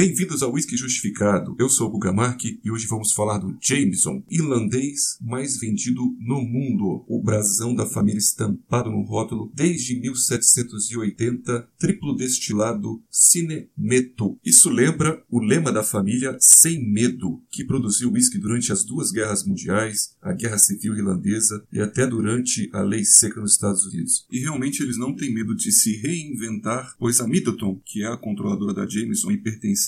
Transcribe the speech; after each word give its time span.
Bem-vindos 0.00 0.42
ao 0.42 0.50
Whisky 0.50 0.78
Justificado. 0.78 1.54
Eu 1.58 1.68
sou 1.68 1.86
o 1.86 1.90
Bugamark 1.90 2.42
e 2.64 2.70
hoje 2.70 2.86
vamos 2.86 3.12
falar 3.12 3.36
do 3.36 3.54
Jameson, 3.60 4.24
irlandês 4.30 5.18
mais 5.20 5.60
vendido 5.60 6.16
no 6.18 6.40
mundo. 6.40 7.04
O 7.06 7.22
brasão 7.22 7.74
da 7.74 7.84
família 7.84 8.18
estampado 8.18 8.90
no 8.90 9.02
rótulo 9.02 9.52
desde 9.54 10.00
1780, 10.00 11.68
triplo 11.78 12.16
destilado 12.16 13.02
Cinemeto. 13.10 14.38
Isso 14.42 14.70
lembra 14.70 15.22
o 15.28 15.38
lema 15.38 15.70
da 15.70 15.82
família 15.82 16.34
Sem 16.40 16.82
Medo, 16.82 17.42
que 17.50 17.62
produziu 17.62 18.12
whisky 18.12 18.38
durante 18.38 18.72
as 18.72 18.82
duas 18.82 19.10
guerras 19.10 19.44
mundiais, 19.44 20.16
a 20.22 20.32
Guerra 20.32 20.56
Civil 20.56 20.96
Irlandesa 20.96 21.62
e 21.70 21.78
até 21.78 22.06
durante 22.06 22.70
a 22.72 22.80
Lei 22.80 23.04
Seca 23.04 23.38
nos 23.38 23.52
Estados 23.52 23.84
Unidos. 23.84 24.26
E 24.32 24.38
realmente 24.38 24.82
eles 24.82 24.96
não 24.96 25.14
têm 25.14 25.34
medo 25.34 25.54
de 25.54 25.70
se 25.70 25.94
reinventar, 25.96 26.96
pois 26.98 27.20
a 27.20 27.28
Middleton, 27.28 27.78
que 27.84 28.02
é 28.02 28.06
a 28.06 28.16
controladora 28.16 28.72
da 28.72 28.88
Jameson 28.88 29.30
e 29.32 29.36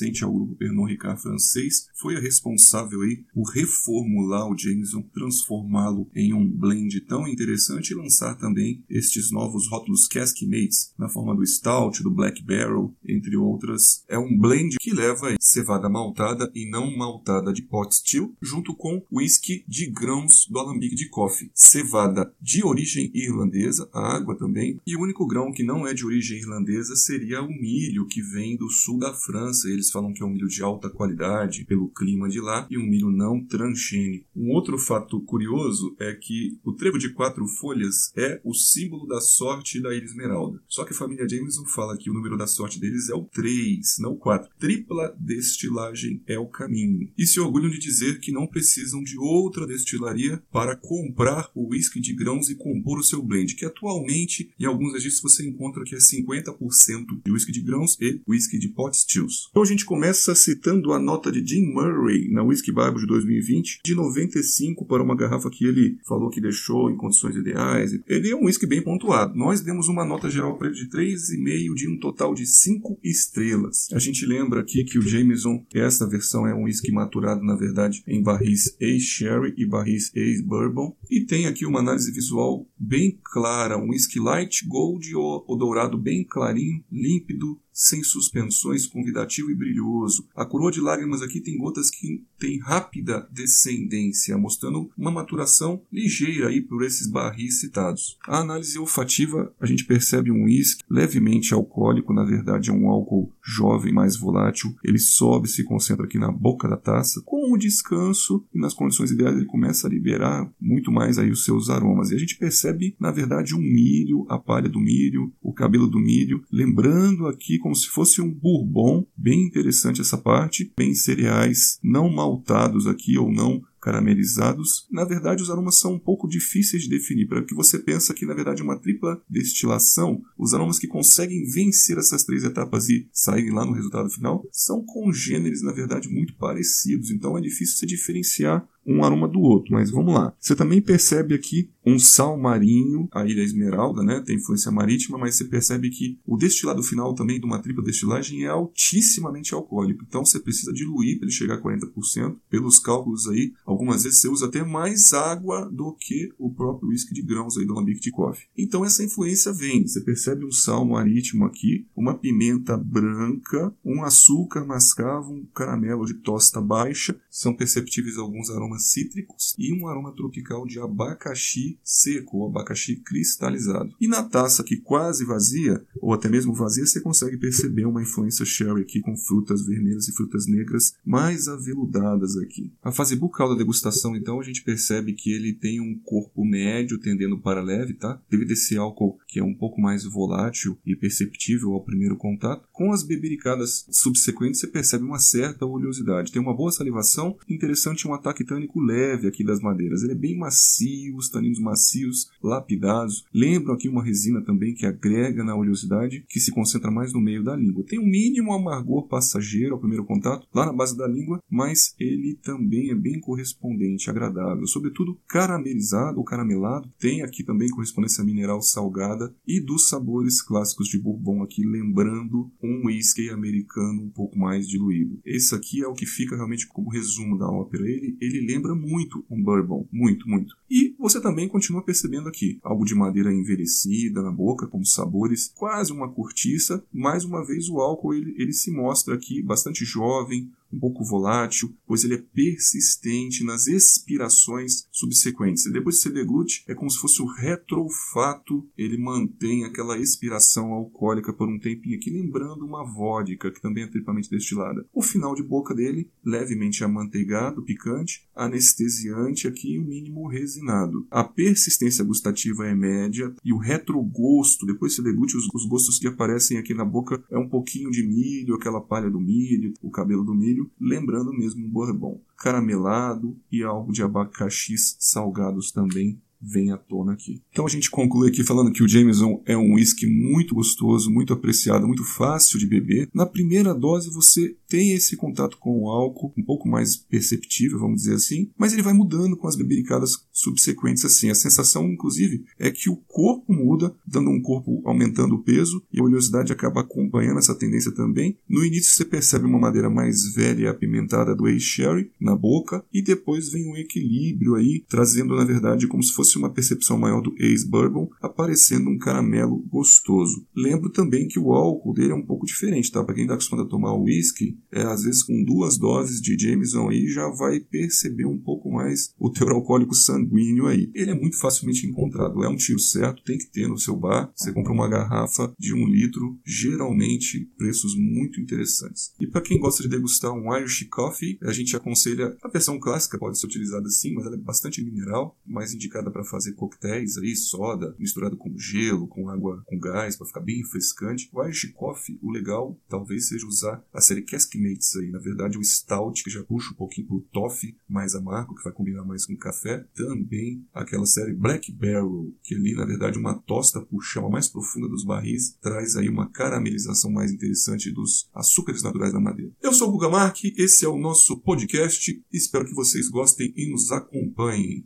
pertencente 0.02 0.24
ao 0.24 0.32
grupo 0.32 0.56
Pernod 0.56 0.90
Ricard 0.90 1.20
francês, 1.20 1.86
foi 1.94 2.16
a 2.16 2.20
responsável 2.20 3.02
aí 3.02 3.24
por 3.32 3.44
reformular 3.44 4.50
o 4.50 4.58
Jameson, 4.58 5.02
transformá-lo 5.14 6.08
em 6.14 6.32
um 6.32 6.48
blend 6.48 7.00
tão 7.02 7.28
interessante 7.28 7.90
e 7.90 7.94
lançar 7.94 8.36
também 8.36 8.82
estes 8.90 9.30
novos 9.30 9.68
rótulos 9.68 10.08
Cask 10.08 10.42
Mates 10.42 10.92
na 10.98 11.08
forma 11.08 11.34
do 11.34 11.46
Stout, 11.46 12.02
do 12.02 12.10
Black 12.10 12.42
Barrel, 12.42 12.94
entre 13.06 13.36
outras. 13.36 14.02
É 14.08 14.18
um 14.18 14.36
blend 14.36 14.76
que 14.80 14.92
leva 14.92 15.36
cevada 15.38 15.88
maltada 15.88 16.50
e 16.54 16.68
não 16.68 16.96
maltada 16.96 17.52
de 17.52 17.62
pot 17.62 17.94
still, 17.94 18.34
junto 18.42 18.74
com 18.74 19.04
whisky 19.12 19.64
de 19.68 19.86
grãos 19.86 20.46
do 20.48 20.58
alambique 20.58 20.96
de 20.96 21.08
coffee, 21.08 21.50
cevada 21.54 22.32
de 22.40 22.64
origem 22.64 23.10
irlandesa, 23.14 23.88
a 23.92 24.16
água 24.16 24.36
também, 24.36 24.80
e 24.86 24.96
o 24.96 25.00
único 25.00 25.26
grão 25.26 25.52
que 25.52 25.62
não 25.62 25.86
é 25.86 25.94
de 25.94 26.04
origem 26.04 26.38
irlandesa 26.38 26.96
seria 26.96 27.42
o 27.42 27.48
milho 27.48 28.06
que 28.06 28.22
vem 28.22 28.56
do 28.56 28.68
sul 28.68 28.98
da 28.98 29.12
França. 29.14 29.68
Eles 29.68 29.91
falam 29.92 30.12
que 30.12 30.22
é 30.22 30.26
um 30.26 30.30
milho 30.30 30.48
de 30.48 30.62
alta 30.62 30.88
qualidade 30.90 31.64
pelo 31.64 31.88
clima 31.88 32.28
de 32.28 32.40
lá 32.40 32.66
e 32.70 32.78
um 32.78 32.86
milho 32.86 33.10
não 33.10 33.44
transgênico. 33.44 34.26
Um 34.34 34.50
outro 34.50 34.78
fato 34.78 35.20
curioso 35.20 35.94
é 36.00 36.14
que 36.14 36.58
o 36.64 36.72
trevo 36.72 36.98
de 36.98 37.10
quatro 37.10 37.46
folhas 37.46 38.12
é 38.16 38.40
o 38.44 38.54
símbolo 38.54 39.06
da 39.06 39.20
sorte 39.20 39.80
da 39.80 39.94
Ilha 39.94 40.04
Esmeralda. 40.04 40.60
Só 40.68 40.84
que 40.84 40.92
a 40.92 40.96
família 40.96 41.28
Jameson 41.28 41.64
fala 41.66 41.96
que 41.96 42.10
o 42.10 42.14
número 42.14 42.36
da 42.36 42.46
sorte 42.46 42.80
deles 42.80 43.08
é 43.08 43.14
o 43.14 43.24
3, 43.24 43.98
não 44.00 44.12
o 44.12 44.16
4. 44.16 44.50
Tripla 44.58 45.14
destilagem 45.18 46.22
é 46.26 46.38
o 46.38 46.46
caminho. 46.46 47.10
E 47.16 47.26
se 47.26 47.40
orgulham 47.40 47.70
de 47.70 47.78
dizer 47.78 48.20
que 48.20 48.32
não 48.32 48.46
precisam 48.46 49.02
de 49.02 49.18
outra 49.18 49.66
destilaria 49.66 50.42
para 50.50 50.76
comprar 50.76 51.50
o 51.54 51.68
whisky 51.68 52.00
de 52.00 52.14
grãos 52.14 52.48
e 52.48 52.54
compor 52.54 52.98
o 52.98 53.04
seu 53.04 53.22
blend, 53.22 53.54
que 53.54 53.64
atualmente 53.64 54.52
em 54.58 54.64
alguns 54.64 54.92
registros 54.92 55.32
você 55.32 55.46
encontra 55.46 55.84
que 55.84 55.94
é 55.94 55.98
50% 55.98 57.22
de 57.24 57.32
whisky 57.32 57.52
de 57.52 57.60
grãos 57.60 57.96
e 58.00 58.20
whisky 58.26 58.58
de 58.58 58.68
pot 58.68 58.96
stills. 58.96 59.48
Então 59.50 59.62
a 59.62 59.66
gente 59.66 59.81
começa 59.82 60.34
citando 60.34 60.92
a 60.92 60.98
nota 60.98 61.30
de 61.30 61.44
Jim 61.46 61.72
Murray 61.72 62.30
na 62.30 62.42
Whisky 62.42 62.72
Bible 62.72 63.00
de 63.00 63.06
2020, 63.06 63.80
de 63.84 63.94
95 63.94 64.84
para 64.84 65.02
uma 65.02 65.16
garrafa 65.16 65.50
que 65.50 65.64
ele 65.64 65.98
falou 66.06 66.30
que 66.30 66.40
deixou 66.40 66.90
em 66.90 66.96
condições 66.96 67.36
ideais. 67.36 67.98
Ele 68.06 68.30
é 68.30 68.36
um 68.36 68.44
whisky 68.44 68.66
bem 68.66 68.82
pontuado. 68.82 69.36
Nós 69.36 69.60
demos 69.60 69.88
uma 69.88 70.04
nota 70.04 70.30
geral 70.30 70.56
para 70.56 70.68
ele 70.68 70.76
de 70.76 70.88
3,5 70.88 71.74
de 71.74 71.88
um 71.88 71.98
total 71.98 72.34
de 72.34 72.46
5 72.46 72.98
estrelas. 73.02 73.88
A 73.92 73.98
gente 73.98 74.26
lembra 74.26 74.60
aqui 74.60 74.84
que 74.84 74.98
o 74.98 75.02
Jameson, 75.02 75.64
essa 75.74 76.08
versão 76.08 76.46
é 76.46 76.54
um 76.54 76.64
whisky 76.64 76.92
maturado, 76.92 77.42
na 77.44 77.56
verdade, 77.56 78.02
em 78.06 78.22
barris 78.22 78.76
ex-sherry 78.80 79.54
e 79.56 79.66
barris 79.66 80.10
ex-bourbon. 80.14 80.96
E 81.10 81.24
tem 81.24 81.46
aqui 81.46 81.66
uma 81.66 81.80
análise 81.80 82.10
visual 82.12 82.66
bem 82.78 83.18
clara, 83.22 83.78
um 83.78 83.90
whisky 83.90 84.18
light 84.18 84.66
gold 84.66 85.14
ou 85.14 85.56
dourado 85.56 85.98
bem 85.98 86.24
clarinho, 86.24 86.82
límpido, 86.90 87.60
sem 87.72 88.02
suspensões, 88.04 88.86
convidativo 88.86 89.50
e 89.50 89.54
brilhoso. 89.54 90.26
A 90.36 90.44
coroa 90.44 90.70
de 90.70 90.80
lágrimas 90.80 91.22
aqui 91.22 91.40
tem 91.40 91.56
gotas 91.56 91.90
que 91.90 92.24
têm 92.38 92.58
rápida 92.60 93.28
descendência, 93.32 94.36
mostrando 94.36 94.90
uma 94.96 95.10
maturação 95.10 95.82
ligeira 95.92 96.48
aí 96.48 96.60
por 96.60 96.84
esses 96.84 97.06
barris 97.06 97.60
citados. 97.60 98.18
A 98.26 98.40
análise 98.40 98.78
olfativa, 98.78 99.54
a 99.60 99.66
gente 99.66 99.84
percebe 99.84 100.30
um 100.30 100.44
uísque 100.44 100.82
levemente 100.88 101.54
alcoólico, 101.54 102.12
na 102.12 102.24
verdade 102.24 102.70
é 102.70 102.72
um 102.72 102.88
álcool 102.88 103.32
jovem, 103.44 103.92
mais 103.92 104.16
volátil. 104.16 104.74
Ele 104.84 104.98
sobe, 104.98 105.48
se 105.48 105.64
concentra 105.64 106.06
aqui 106.06 106.18
na 106.18 106.30
boca 106.30 106.68
da 106.68 106.76
taça. 106.76 107.22
Com 107.24 107.52
o 107.52 107.58
descanso 107.58 108.44
e 108.54 108.58
nas 108.58 108.74
condições 108.74 109.10
ideais 109.10 109.36
ele 109.36 109.46
começa 109.46 109.86
a 109.86 109.90
liberar 109.90 110.50
muito 110.60 110.92
mais 110.92 111.18
aí 111.18 111.30
os 111.30 111.44
seus 111.44 111.68
aromas. 111.68 112.10
E 112.10 112.14
a 112.14 112.18
gente 112.18 112.36
percebe, 112.36 112.94
na 112.98 113.10
verdade, 113.10 113.54
um 113.54 113.60
milho, 113.60 114.26
a 114.28 114.38
palha 114.38 114.68
do 114.68 114.80
milho, 114.80 115.32
o 115.42 115.52
cabelo 115.52 115.86
do 115.86 115.98
milho, 115.98 116.42
lembrando 116.50 117.26
aqui 117.26 117.58
como 117.58 117.74
se 117.74 117.88
fosse 117.88 118.20
um 118.20 118.32
bourbon, 118.32 119.04
bem 119.16 119.46
interessante 119.46 120.00
essa 120.00 120.18
parte, 120.18 120.72
bem 120.76 120.94
cereais 120.94 121.78
não 121.82 122.08
maltados 122.08 122.86
aqui 122.86 123.18
ou 123.18 123.30
não 123.30 123.62
caramelizados. 123.82 124.86
Na 124.90 125.04
verdade, 125.04 125.42
os 125.42 125.50
aromas 125.50 125.80
são 125.80 125.94
um 125.94 125.98
pouco 125.98 126.28
difíceis 126.28 126.84
de 126.84 126.88
definir, 126.88 127.26
para 127.26 127.42
que 127.42 127.54
você 127.54 127.78
pensa 127.78 128.14
que 128.14 128.24
na 128.24 128.32
verdade 128.32 128.62
é 128.62 128.64
uma 128.64 128.78
tripla 128.78 129.20
destilação, 129.28 130.22
os 130.38 130.54
aromas 130.54 130.78
que 130.78 130.86
conseguem 130.86 131.44
vencer 131.44 131.98
essas 131.98 132.22
três 132.22 132.44
etapas 132.44 132.88
e 132.88 133.08
saírem 133.12 133.52
lá 133.52 133.66
no 133.66 133.72
resultado 133.72 134.08
final 134.08 134.46
são 134.52 134.84
congêneres, 134.84 135.62
na 135.62 135.72
verdade, 135.72 136.08
muito 136.08 136.34
parecidos. 136.36 137.10
Então 137.10 137.36
é 137.36 137.40
difícil 137.40 137.76
se 137.76 137.86
diferenciar 137.86 138.66
um 138.86 139.04
aroma 139.04 139.28
do 139.28 139.40
outro. 139.40 139.72
Mas 139.72 139.90
vamos 139.90 140.14
lá. 140.14 140.34
Você 140.38 140.54
também 140.54 140.80
percebe 140.80 141.34
aqui 141.34 141.70
um 141.84 141.98
sal 141.98 142.38
marinho, 142.38 143.08
a 143.12 143.24
Ilha 143.26 143.42
Esmeralda, 143.42 144.02
né? 144.02 144.22
Tem 144.24 144.36
influência 144.36 144.70
marítima, 144.70 145.18
mas 145.18 145.34
você 145.34 145.44
percebe 145.44 145.90
que 145.90 146.18
o 146.26 146.36
destilado 146.36 146.82
final 146.82 147.14
também 147.14 147.40
de 147.40 147.46
uma 147.46 147.58
tripla 147.58 147.82
destilagem 147.82 148.44
é 148.44 148.48
altissimamente 148.48 149.54
alcoólico. 149.54 150.04
Então 150.06 150.24
você 150.24 150.38
precisa 150.38 150.72
diluir 150.72 151.18
para 151.18 151.26
ele 151.26 151.34
chegar 151.34 151.54
a 151.54 151.62
40%. 151.62 152.36
Pelos 152.48 152.78
cálculos 152.78 153.28
aí, 153.28 153.52
algumas 153.64 154.04
vezes 154.04 154.20
você 154.20 154.28
usa 154.28 154.46
até 154.46 154.64
mais 154.64 155.12
água 155.12 155.68
do 155.70 155.92
que 155.98 156.32
o 156.38 156.50
próprio 156.50 156.90
whisky 156.90 157.14
de 157.14 157.22
grãos 157.22 157.56
aí 157.58 157.66
do 157.66 157.72
alambique 157.72 158.00
de 158.00 158.10
coffee. 158.10 158.46
Então 158.56 158.84
essa 158.84 159.02
influência 159.02 159.52
vem. 159.52 159.86
Você 159.86 160.00
percebe 160.00 160.44
um 160.44 160.52
sal 160.52 160.84
marítimo 160.84 161.44
aqui, 161.44 161.86
uma 161.96 162.14
pimenta 162.14 162.76
branca, 162.76 163.74
um 163.84 164.02
açúcar 164.04 164.64
mascavo, 164.64 165.32
um 165.32 165.44
caramelo 165.46 166.04
de 166.04 166.14
tosta 166.14 166.60
baixa. 166.60 167.16
São 167.30 167.54
perceptíveis 167.54 168.18
alguns 168.18 168.50
aromas 168.50 168.71
cítricos 168.78 169.54
e 169.58 169.72
um 169.72 169.86
aroma 169.86 170.14
tropical 170.14 170.66
de 170.66 170.78
abacaxi 170.78 171.78
seco 171.82 172.38
ou 172.38 172.48
abacaxi 172.48 172.96
cristalizado. 172.96 173.94
E 174.00 174.08
na 174.08 174.22
taça 174.22 174.64
que 174.64 174.76
quase 174.76 175.24
vazia, 175.24 175.84
ou 176.00 176.12
até 176.12 176.28
mesmo 176.28 176.54
vazia, 176.54 176.86
você 176.86 177.00
consegue 177.00 177.36
perceber 177.36 177.84
uma 177.84 178.02
influência 178.02 178.44
sherry 178.44 178.82
aqui 178.82 179.00
com 179.00 179.16
frutas 179.16 179.64
vermelhas 179.64 180.08
e 180.08 180.12
frutas 180.12 180.46
negras 180.46 180.94
mais 181.04 181.48
aveludadas 181.48 182.36
aqui. 182.36 182.72
A 182.82 182.92
fase 182.92 183.16
bucal 183.16 183.48
da 183.48 183.54
degustação, 183.54 184.16
então, 184.16 184.40
a 184.40 184.44
gente 184.44 184.62
percebe 184.62 185.12
que 185.12 185.32
ele 185.32 185.52
tem 185.52 185.80
um 185.80 185.98
corpo 185.98 186.44
médio 186.44 186.98
tendendo 186.98 187.38
para 187.38 187.62
leve, 187.62 187.94
tá? 187.94 188.20
Devido 188.30 188.50
a 188.50 188.52
esse 188.52 188.76
álcool 188.76 189.18
que 189.32 189.40
é 189.40 189.42
um 189.42 189.54
pouco 189.54 189.80
mais 189.80 190.04
volátil 190.04 190.76
e 190.84 190.94
perceptível 190.94 191.72
ao 191.72 191.82
primeiro 191.82 192.16
contato. 192.16 192.68
Com 192.70 192.92
as 192.92 193.02
bebericadas 193.02 193.86
subsequentes, 193.90 194.60
você 194.60 194.66
percebe 194.66 195.04
uma 195.04 195.18
certa 195.18 195.64
oleosidade. 195.64 196.30
Tem 196.30 196.42
uma 196.42 196.54
boa 196.54 196.70
salivação, 196.70 197.38
interessante 197.48 198.06
um 198.06 198.12
ataque 198.12 198.44
tânico 198.44 198.78
leve 198.78 199.26
aqui 199.26 199.42
das 199.42 199.60
madeiras. 199.60 200.02
Ele 200.02 200.12
é 200.12 200.16
bem 200.16 200.36
macio, 200.36 201.16
os 201.16 201.30
taninos 201.30 201.58
macios, 201.58 202.30
lapidados. 202.42 203.24
Lembram 203.32 203.74
aqui 203.74 203.88
uma 203.88 204.04
resina 204.04 204.42
também 204.42 204.74
que 204.74 204.84
agrega 204.84 205.42
na 205.42 205.56
oleosidade, 205.56 206.26
que 206.28 206.38
se 206.38 206.52
concentra 206.52 206.90
mais 206.90 207.14
no 207.14 207.20
meio 207.20 207.42
da 207.42 207.56
língua. 207.56 207.86
Tem 207.88 207.98
um 207.98 208.06
mínimo 208.06 208.52
amargor 208.52 209.08
passageiro 209.08 209.72
ao 209.72 209.80
primeiro 209.80 210.04
contato, 210.04 210.46
lá 210.54 210.66
na 210.66 210.74
base 210.74 210.94
da 210.94 211.08
língua, 211.08 211.40
mas 211.50 211.94
ele 211.98 212.38
também 212.42 212.90
é 212.90 212.94
bem 212.94 213.18
correspondente, 213.18 214.10
agradável. 214.10 214.66
Sobretudo 214.66 215.18
caramelizado 215.26 216.18
ou 216.18 216.24
caramelado. 216.24 216.92
Tem 216.98 217.22
aqui 217.22 217.42
também 217.42 217.70
correspondência 217.70 218.22
mineral 218.22 218.60
salgada 218.60 219.21
e 219.46 219.60
dos 219.60 219.88
sabores 219.88 220.40
clássicos 220.40 220.88
de 220.88 220.98
Bourbon 220.98 221.42
aqui, 221.42 221.64
lembrando 221.64 222.50
um 222.62 222.86
whisky 222.86 223.28
americano 223.28 224.02
um 224.02 224.10
pouco 224.10 224.38
mais 224.38 224.66
diluído. 224.66 225.20
Esse 225.24 225.54
aqui 225.54 225.82
é 225.82 225.86
o 225.86 225.94
que 225.94 226.06
fica 226.06 226.36
realmente 226.36 226.66
como 226.66 226.90
resumo 226.90 227.38
da 227.38 227.46
ópera. 227.46 227.84
Ele, 227.88 228.16
ele 228.20 228.46
lembra 228.46 228.74
muito 228.74 229.24
um 229.30 229.42
bourbon, 229.42 229.86
muito, 229.92 230.28
muito. 230.28 230.56
E 230.70 230.94
você 230.98 231.20
também 231.20 231.48
continua 231.48 231.82
percebendo 231.82 232.28
aqui 232.28 232.58
algo 232.62 232.84
de 232.84 232.94
madeira 232.94 233.32
envelhecida 233.32 234.22
na 234.22 234.30
boca, 234.30 234.66
como 234.66 234.86
sabores, 234.86 235.52
quase 235.54 235.92
uma 235.92 236.08
cortiça. 236.08 236.82
Mais 236.92 237.24
uma 237.24 237.44
vez 237.44 237.68
o 237.68 237.78
álcool 237.78 238.14
ele, 238.14 238.34
ele 238.38 238.52
se 238.52 238.70
mostra 238.70 239.14
aqui 239.14 239.42
bastante 239.42 239.84
jovem, 239.84 240.50
um 240.72 240.78
pouco 240.78 241.04
volátil, 241.04 241.74
pois 241.86 242.04
ele 242.04 242.14
é 242.14 242.24
persistente 242.34 243.44
nas 243.44 243.66
expirações 243.66 244.86
subsequentes. 244.90 245.66
E 245.66 245.72
depois 245.72 245.96
que 245.96 246.02
você 246.02 246.10
deglute, 246.10 246.64
é 246.66 246.74
como 246.74 246.90
se 246.90 246.98
fosse 246.98 247.20
o 247.20 247.26
retrofato, 247.26 248.66
ele 248.76 248.96
mantém 248.96 249.64
aquela 249.64 249.98
expiração 249.98 250.72
alcoólica 250.72 251.32
por 251.32 251.48
um 251.48 251.58
tempinho 251.58 251.96
aqui, 251.96 252.10
lembrando 252.10 252.64
uma 252.64 252.84
vodka, 252.84 253.50
que 253.50 253.60
também 253.60 253.84
é 253.84 253.88
triplamente 253.88 254.30
destilada. 254.30 254.86
O 254.92 255.02
final 255.02 255.34
de 255.34 255.42
boca 255.42 255.74
dele, 255.74 256.10
levemente 256.24 256.82
amanteigado, 256.84 257.62
picante, 257.62 258.26
anestesiante 258.34 259.46
aqui 259.46 259.74
e 259.74 259.78
o 259.78 259.84
mínimo 259.84 260.26
resinado. 260.28 261.06
A 261.10 261.24
persistência 261.24 262.04
gustativa 262.04 262.66
é 262.66 262.74
média 262.74 263.34
e 263.44 263.52
o 263.52 263.58
retrogosto, 263.58 264.66
depois 264.66 264.94
você 264.94 265.02
degute 265.02 265.36
os, 265.36 265.48
os 265.52 265.66
gostos 265.66 265.98
que 265.98 266.06
aparecem 266.06 266.58
aqui 266.58 266.74
na 266.74 266.84
boca, 266.84 267.22
é 267.30 267.38
um 267.38 267.48
pouquinho 267.48 267.90
de 267.90 268.02
milho, 268.02 268.54
aquela 268.54 268.80
palha 268.80 269.10
do 269.10 269.20
milho, 269.20 269.74
o 269.82 269.90
cabelo 269.90 270.24
do 270.24 270.34
milho, 270.34 270.70
lembrando 270.80 271.32
mesmo 271.32 271.64
um 271.64 271.70
bourbon. 271.70 272.20
Caramelado 272.36 273.36
e 273.50 273.62
algo 273.62 273.92
de 273.92 274.02
abacaxis 274.02 274.96
salgados 274.98 275.70
também 275.70 276.20
vem 276.42 276.72
à 276.72 276.76
tona 276.76 277.12
aqui. 277.12 277.40
Então 277.50 277.64
a 277.64 277.68
gente 277.68 277.88
conclui 277.88 278.28
aqui 278.28 278.42
falando 278.42 278.72
que 278.72 278.82
o 278.82 278.88
Jameson 278.88 279.40
é 279.46 279.56
um 279.56 279.74
whisky 279.74 280.06
muito 280.06 280.54
gostoso, 280.54 281.10
muito 281.10 281.32
apreciado, 281.32 281.86
muito 281.86 282.04
fácil 282.04 282.58
de 282.58 282.66
beber. 282.66 283.08
Na 283.14 283.24
primeira 283.24 283.72
dose 283.72 284.10
você 284.10 284.56
tem 284.72 284.92
esse 284.92 285.18
contato 285.18 285.58
com 285.58 285.82
o 285.82 285.90
álcool 285.90 286.32
um 286.34 286.42
pouco 286.42 286.66
mais 286.66 286.96
perceptível, 286.96 287.78
vamos 287.78 288.00
dizer 288.00 288.14
assim, 288.14 288.50
mas 288.56 288.72
ele 288.72 288.80
vai 288.80 288.94
mudando 288.94 289.36
com 289.36 289.46
as 289.46 289.54
bebericadas 289.54 290.24
subsequentes 290.32 291.04
assim. 291.04 291.28
A 291.28 291.34
sensação, 291.34 291.92
inclusive, 291.92 292.46
é 292.58 292.70
que 292.70 292.88
o 292.88 292.96
corpo 292.96 293.52
muda, 293.52 293.94
dando 294.06 294.30
um 294.30 294.40
corpo 294.40 294.80
aumentando 294.86 295.34
o 295.34 295.42
peso 295.42 295.82
e 295.92 296.00
a 296.00 296.02
oleosidade 296.02 296.54
acaba 296.54 296.80
acompanhando 296.80 297.38
essa 297.38 297.54
tendência 297.54 297.92
também. 297.92 298.38
No 298.48 298.64
início 298.64 298.94
você 298.94 299.04
percebe 299.04 299.44
uma 299.44 299.58
madeira 299.58 299.90
mais 299.90 300.34
velha 300.34 300.62
e 300.62 300.66
apimentada 300.66 301.36
do 301.36 301.44
A-Sherry 301.44 302.10
na 302.18 302.34
boca 302.34 302.82
e 302.90 303.02
depois 303.02 303.50
vem 303.50 303.70
um 303.70 303.76
equilíbrio 303.76 304.54
aí, 304.54 304.82
trazendo 304.88 305.36
na 305.36 305.44
verdade 305.44 305.86
como 305.86 306.02
se 306.02 306.14
fosse 306.14 306.38
uma 306.38 306.48
percepção 306.48 306.96
maior 306.96 307.20
do 307.20 307.34
ex-bourbon, 307.38 308.08
aparecendo 308.22 308.88
um 308.88 308.96
caramelo 308.96 309.58
gostoso. 309.70 310.46
Lembro 310.56 310.88
também 310.88 311.28
que 311.28 311.38
o 311.38 311.52
álcool 311.52 311.92
dele 311.92 312.12
é 312.12 312.16
um 312.16 312.24
pouco 312.24 312.46
diferente, 312.46 312.90
tá? 312.90 313.04
Para 313.04 313.14
quem 313.14 313.24
está 313.24 313.34
acostumado 313.34 313.66
a 313.66 313.70
tomar 313.70 313.92
whisky, 313.92 314.56
é, 314.70 314.82
às 314.82 315.02
vezes 315.02 315.22
com 315.22 315.44
duas 315.44 315.78
doses 315.78 316.20
de 316.20 316.38
Jameson 316.38 316.88
aí 316.88 317.08
já 317.08 317.28
vai 317.28 317.60
perceber 317.60 318.26
um 318.26 318.38
pouco 318.38 318.70
mais 318.70 319.12
o 319.18 319.30
teor 319.30 319.52
alcoólico 319.52 319.94
sanguíneo 319.94 320.66
aí. 320.66 320.90
Ele 320.94 321.10
é 321.10 321.14
muito 321.14 321.38
facilmente 321.38 321.86
encontrado, 321.86 322.42
é 322.44 322.48
um 322.48 322.56
tiro 322.56 322.78
certo, 322.78 323.22
tem 323.24 323.38
que 323.38 323.50
ter 323.50 323.68
no 323.68 323.78
seu 323.78 323.96
bar. 323.96 324.32
Você 324.34 324.52
compra 324.52 324.72
uma 324.72 324.88
garrafa 324.88 325.52
de 325.58 325.74
um 325.74 325.86
litro, 325.86 326.38
geralmente 326.44 327.50
preços 327.56 327.94
muito 327.96 328.40
interessantes. 328.40 329.12
E 329.20 329.26
para 329.26 329.40
quem 329.40 329.58
gosta 329.58 329.82
de 329.82 329.88
degustar 329.88 330.32
um 330.32 330.54
Irish 330.56 330.86
Coffee, 330.90 331.38
a 331.42 331.52
gente 331.52 331.76
aconselha 331.76 332.36
a 332.42 332.48
versão 332.48 332.78
clássica, 332.78 333.18
pode 333.18 333.38
ser 333.38 333.46
utilizada 333.46 333.88
sim, 333.88 334.14
mas 334.14 334.26
ela 334.26 334.36
é 334.36 334.38
bastante 334.38 334.82
mineral, 334.82 335.38
mais 335.46 335.72
indicada 335.74 336.10
para 336.10 336.24
fazer 336.24 336.52
coquetéis 336.52 337.16
aí, 337.18 337.34
soda, 337.36 337.94
misturado 337.98 338.36
com 338.36 338.56
gelo, 338.56 339.06
com 339.08 339.28
água 339.28 339.62
com 339.66 339.78
gás, 339.78 340.16
para 340.16 340.26
ficar 340.26 340.40
bem 340.40 340.58
refrescante. 340.58 341.28
O 341.32 341.42
Irish 341.44 341.72
Coffee, 341.74 342.18
o 342.22 342.30
legal 342.30 342.78
talvez 342.88 343.28
seja 343.28 343.46
usar 343.46 343.84
a 343.92 344.00
série 344.00 344.22
Caskmates 344.52 344.96
aí. 344.96 345.10
Na 345.10 345.18
verdade, 345.18 345.58
o 345.58 345.64
Stout, 345.64 346.22
que 346.22 346.30
já 346.30 346.42
puxa 346.42 346.72
um 346.72 346.76
pouquinho 346.76 347.06
pro 347.06 347.24
Toffee, 347.32 347.76
mais 347.88 348.14
amargo, 348.14 348.54
que 348.54 348.64
vai 348.64 348.72
combinar 348.72 349.04
mais 349.04 349.26
com 349.26 349.36
café. 349.36 349.84
Também 349.94 350.64
aquela 350.74 351.06
série 351.06 351.32
Black 351.32 351.72
Barrel, 351.72 352.32
que 352.42 352.54
ali, 352.54 352.74
na 352.74 352.84
verdade, 352.84 353.18
uma 353.18 353.34
tosta 353.34 353.80
por 353.80 354.02
chama 354.02 354.28
mais 354.28 354.48
profunda 354.48 354.88
dos 354.88 355.04
barris, 355.04 355.56
traz 355.60 355.96
aí 355.96 356.08
uma 356.08 356.28
caramelização 356.28 357.10
mais 357.10 357.32
interessante 357.32 357.90
dos 357.90 358.28
açúcares 358.34 358.82
naturais 358.82 359.12
da 359.12 359.20
madeira. 359.20 359.52
Eu 359.62 359.72
sou 359.72 359.88
o 359.88 359.92
Guga 359.92 360.08
Mark, 360.08 360.44
esse 360.44 360.84
é 360.84 360.88
o 360.88 360.98
nosso 360.98 361.38
podcast. 361.38 362.22
Espero 362.32 362.64
que 362.64 362.74
vocês 362.74 363.08
gostem 363.08 363.52
e 363.56 363.70
nos 363.70 363.90
acompanhem. 363.90 364.84